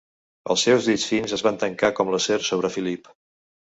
Els 0.53 0.63
seus 0.67 0.87
dits 0.93 1.05
fins 1.11 1.37
es 1.39 1.45
van 1.51 1.61
tancar 1.67 1.95
com 2.01 2.13
l'acer 2.17 2.43
sobre 2.53 2.77
Philip. 2.79 3.17